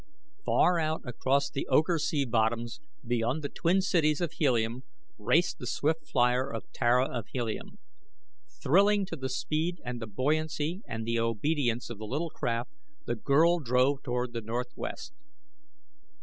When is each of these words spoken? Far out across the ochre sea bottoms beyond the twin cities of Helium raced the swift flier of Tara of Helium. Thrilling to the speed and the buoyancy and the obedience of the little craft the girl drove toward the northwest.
Far 0.43 0.79
out 0.79 1.03
across 1.05 1.51
the 1.51 1.67
ochre 1.67 1.99
sea 1.99 2.25
bottoms 2.25 2.81
beyond 3.05 3.43
the 3.43 3.49
twin 3.49 3.81
cities 3.81 4.19
of 4.19 4.31
Helium 4.31 4.81
raced 5.19 5.59
the 5.59 5.67
swift 5.67 6.07
flier 6.07 6.51
of 6.51 6.63
Tara 6.71 7.05
of 7.07 7.27
Helium. 7.27 7.77
Thrilling 8.49 9.05
to 9.05 9.15
the 9.15 9.29
speed 9.29 9.79
and 9.85 10.01
the 10.01 10.07
buoyancy 10.07 10.81
and 10.87 11.05
the 11.05 11.19
obedience 11.19 11.91
of 11.91 11.99
the 11.99 12.07
little 12.07 12.31
craft 12.31 12.71
the 13.05 13.13
girl 13.15 13.59
drove 13.59 14.01
toward 14.01 14.33
the 14.33 14.41
northwest. 14.41 15.13